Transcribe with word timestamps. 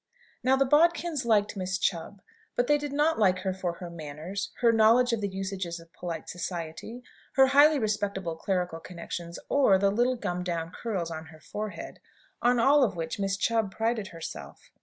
Now, 0.43 0.55
the 0.55 0.65
Bodkins 0.65 1.25
liked 1.25 1.55
Miss 1.55 1.77
Chubb. 1.77 2.23
But 2.55 2.65
they 2.65 2.79
did 2.79 2.91
not 2.91 3.19
like 3.19 3.41
her 3.41 3.53
for 3.53 3.73
her 3.73 3.91
manners, 3.91 4.49
her 4.61 4.71
knowledge 4.73 5.13
of 5.13 5.21
the 5.21 5.27
usages 5.27 5.79
of 5.79 5.93
polite 5.93 6.27
society, 6.27 7.03
her 7.33 7.45
highly 7.45 7.77
respectable 7.77 8.35
clerical 8.35 8.79
connections, 8.79 9.37
or 9.47 9.77
the 9.77 9.91
little 9.91 10.15
gummed 10.15 10.45
down 10.45 10.71
curls 10.71 11.11
on 11.11 11.27
her 11.27 11.39
forehead; 11.39 11.99
on 12.41 12.59
all 12.59 12.83
of 12.83 12.95
which 12.95 13.19
Miss 13.19 13.37
Chubb 13.37 13.71
prided 13.71 14.07
herself. 14.07 14.71